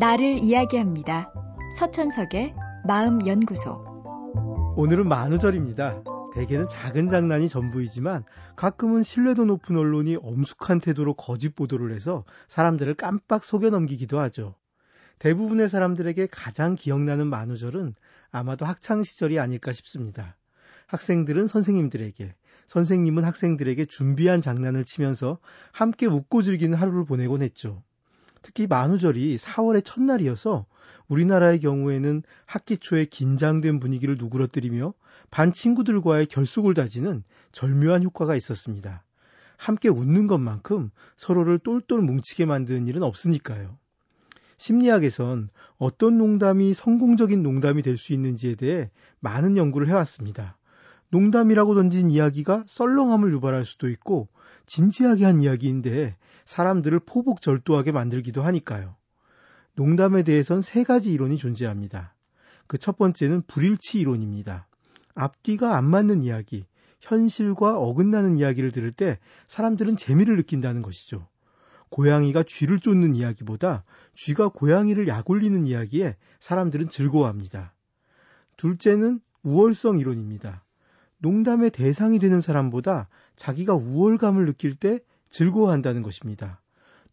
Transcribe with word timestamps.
나를 0.00 0.38
이야기합니다. 0.38 1.32
서천석의 1.76 2.54
마음연구소. 2.86 4.74
오늘은 4.76 5.08
만우절입니다. 5.08 6.04
대개는 6.34 6.68
작은 6.68 7.08
장난이 7.08 7.48
전부이지만 7.48 8.22
가끔은 8.54 9.02
신뢰도 9.02 9.44
높은 9.46 9.76
언론이 9.76 10.14
엄숙한 10.22 10.78
태도로 10.78 11.14
거짓 11.14 11.56
보도를 11.56 11.92
해서 11.92 12.24
사람들을 12.46 12.94
깜빡 12.94 13.42
속여 13.42 13.70
넘기기도 13.70 14.20
하죠. 14.20 14.54
대부분의 15.18 15.68
사람들에게 15.68 16.28
가장 16.30 16.76
기억나는 16.76 17.26
만우절은 17.26 17.96
아마도 18.30 18.66
학창 18.66 19.02
시절이 19.02 19.40
아닐까 19.40 19.72
싶습니다. 19.72 20.36
학생들은 20.86 21.48
선생님들에게, 21.48 22.36
선생님은 22.68 23.24
학생들에게 23.24 23.86
준비한 23.86 24.40
장난을 24.40 24.84
치면서 24.84 25.40
함께 25.72 26.06
웃고 26.06 26.42
즐기는 26.42 26.78
하루를 26.78 27.04
보내곤 27.04 27.42
했죠. 27.42 27.82
특히 28.42 28.66
만우절이 28.66 29.36
4월의 29.36 29.84
첫날이어서 29.84 30.66
우리나라의 31.08 31.60
경우에는 31.60 32.22
학기 32.46 32.76
초에 32.76 33.04
긴장된 33.06 33.80
분위기를 33.80 34.16
누그러뜨리며 34.18 34.94
반 35.30 35.52
친구들과의 35.52 36.26
결속을 36.26 36.74
다지는 36.74 37.22
절묘한 37.52 38.02
효과가 38.02 38.36
있었습니다. 38.36 39.04
함께 39.56 39.88
웃는 39.88 40.26
것만큼 40.26 40.90
서로를 41.16 41.58
똘똘 41.58 42.00
뭉치게 42.00 42.46
만드는 42.46 42.86
일은 42.86 43.02
없으니까요. 43.02 43.76
심리학에선 44.56 45.48
어떤 45.78 46.18
농담이 46.18 46.74
성공적인 46.74 47.42
농담이 47.42 47.82
될 47.82 47.96
수 47.96 48.12
있는지에 48.12 48.54
대해 48.56 48.90
많은 49.20 49.56
연구를 49.56 49.88
해왔습니다. 49.88 50.56
농담이라고 51.10 51.74
던진 51.74 52.10
이야기가 52.10 52.64
썰렁함을 52.66 53.32
유발할 53.32 53.64
수도 53.64 53.88
있고 53.88 54.28
진지하게 54.66 55.24
한 55.24 55.40
이야기인데 55.40 56.16
사람들을 56.48 57.00
포복절도하게 57.00 57.92
만들기도 57.92 58.42
하니까요. 58.42 58.96
농담에 59.74 60.22
대해선 60.22 60.62
세 60.62 60.82
가지 60.82 61.12
이론이 61.12 61.36
존재합니다. 61.36 62.14
그 62.66 62.78
첫 62.78 62.96
번째는 62.96 63.42
불일치 63.46 64.00
이론입니다. 64.00 64.66
앞뒤가 65.14 65.76
안 65.76 65.84
맞는 65.84 66.22
이야기, 66.22 66.64
현실과 67.02 67.76
어긋나는 67.76 68.38
이야기를 68.38 68.72
들을 68.72 68.90
때 68.90 69.18
사람들은 69.46 69.98
재미를 69.98 70.36
느낀다는 70.36 70.80
것이죠. 70.80 71.28
고양이가 71.90 72.44
쥐를 72.44 72.80
쫓는 72.80 73.14
이야기보다 73.14 73.84
쥐가 74.14 74.48
고양이를 74.48 75.06
약올리는 75.06 75.66
이야기에 75.66 76.16
사람들은 76.40 76.88
즐거워합니다. 76.88 77.74
둘째는 78.56 79.20
우월성 79.42 79.98
이론입니다. 79.98 80.64
농담의 81.18 81.72
대상이 81.72 82.18
되는 82.18 82.40
사람보다 82.40 83.10
자기가 83.36 83.74
우월감을 83.74 84.46
느낄 84.46 84.74
때 84.74 85.00
즐거워한다는 85.30 86.02
것입니다. 86.02 86.60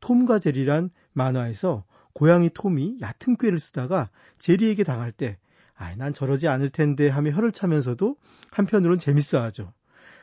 톰과 0.00 0.38
제리란 0.38 0.90
만화에서 1.12 1.84
고양이 2.12 2.50
톰이 2.50 2.98
얕은 3.00 3.36
꾀를 3.36 3.58
쓰다가 3.58 4.10
제리에게 4.38 4.84
당할 4.84 5.12
때, 5.12 5.38
아, 5.76 5.94
난 5.96 6.12
저러지 6.12 6.46
않을 6.48 6.70
텐데 6.70 7.08
하며 7.08 7.30
혀를 7.32 7.52
차면서도 7.52 8.16
한편으론 8.50 8.98
재밌어 8.98 9.42
하죠. 9.42 9.72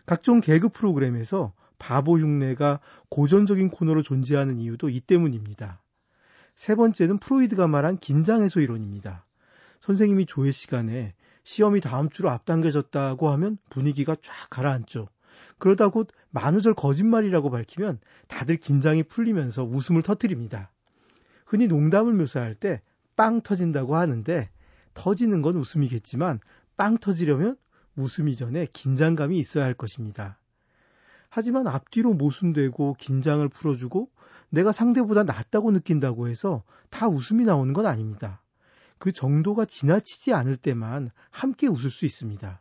각종 0.06 0.39
개그 0.39 0.69
프로그램에서 0.69 1.53
바보 1.78 2.17
흉내가 2.17 2.80
고전적인 3.09 3.69
코너로 3.69 4.03
존재하는 4.03 4.62
이유도 4.62 4.89
이 4.89 5.00
때문입니다. 5.00 5.81
세 6.56 6.75
번째는 6.75 7.17
프로이드가 7.17 7.67
말한 7.67 7.97
긴장 7.97 8.44
해소 8.44 8.62
이론입니다. 8.62 9.25
선생님이 9.81 10.28
조회 10.28 10.52
시간에 10.52 11.16
시험이 11.44 11.81
다음 11.81 12.09
주로 12.09 12.30
앞당겨졌다고 12.30 13.30
하면 13.31 13.58
분위기가 13.69 14.16
쫙 14.22 14.34
가라앉죠. 14.50 15.09
그러다 15.58 15.90
곧 15.90 16.10
만우절 16.30 16.74
거짓말이라고 16.74 17.50
밝히면 17.50 18.00
다들 18.28 18.58
긴장이 18.58 19.04
풀리면서 19.04 19.64
웃음을 19.64 20.02
터뜨립니다. 20.02 20.72
흔히 21.46 21.68
농담을 21.68 22.14
묘사할 22.14 22.56
때 22.56 22.82
빵 23.22 23.42
터진다고 23.42 23.96
하는데 23.96 24.50
터지는 24.96 25.44
건 25.44 25.56
웃음이겠지만 25.58 26.40
빵 26.75 26.97
터지려면 26.97 27.56
웃음 27.96 28.28
이전에 28.28 28.66
긴장감이 28.74 29.38
있어야 29.38 29.66
할 29.66 29.75
것입니다. 29.75 30.40
하지만 31.30 31.68
앞뒤로 31.68 32.13
모순되고 32.13 32.96
긴장을 32.96 33.48
풀어주고 33.48 34.09
내가 34.50 34.72
상대보다 34.72 35.24
낫다고 35.24 35.69
느낀다고 35.69 36.30
해서 36.30 36.63
다 36.90 37.08
웃음이 37.08 37.46
나오는 37.46 37.74
건 37.74 37.86
아닙니다. 37.86 38.42
그 38.98 39.12
정도가 39.12 39.66
지나치지 39.66 40.34
않을 40.34 40.58
때만 40.58 41.12
함께 41.30 41.68
웃을 41.68 41.92
수 41.92 42.08
있습니다. 42.08 42.59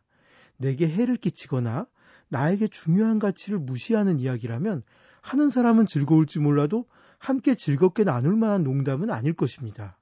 내게 0.58 0.88
해를 0.88 1.16
끼치거나 1.16 1.87
나에게 2.30 2.68
중요한 2.68 3.18
가치를 3.18 3.58
무시하는 3.58 4.18
이야기라면 4.18 4.82
하는 5.20 5.50
사람은 5.50 5.86
즐거울지 5.86 6.38
몰라도 6.41 6.86
함께 7.18 7.54
즐겁게 7.54 8.04
나눌 8.04 8.36
만한 8.36 8.64
농담은 8.64 9.10
아닐 9.10 9.34
것입니다. 9.34 9.98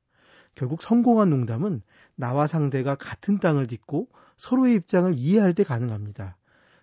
결국 0.55 0.83
성공한 0.83 1.31
농담은 1.31 1.83
나와 2.15 2.47
상대가 2.47 2.95
같은 2.95 3.39
땅을 3.39 3.67
딛고 3.67 4.09
서로의 4.37 4.75
입장을 4.77 5.13
이해할 5.17 5.55
때 5.55 5.65
가능합니다. 5.65 6.37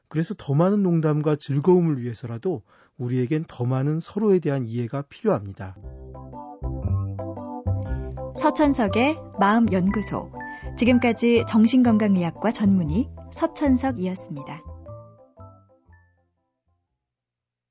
그래서 0.08 0.34
더 0.38 0.54
많은 0.54 0.84
농담과 0.84 1.38
즐거움을 1.38 2.02
위해서라도 2.02 2.64
우리에겐 2.98 3.46
더 3.48 3.66
많은 3.66 4.00
서로에 4.00 4.40
대한 4.40 4.66
이해가 4.66 5.04
필요합니다. 5.04 5.76
서천석의 8.40 9.18
마음연구소. 9.40 10.32
지금까지 10.78 11.46
정신건강의학과 11.48 12.52
전문의 12.52 13.10
서천석이었습니다. 13.34 14.75